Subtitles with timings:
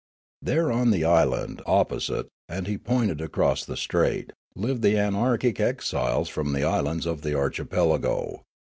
[0.41, 6.27] There on the island opposite (and he pointed across the strait) lived the anarchic exiles
[6.27, 8.41] from the islands of the archipelago.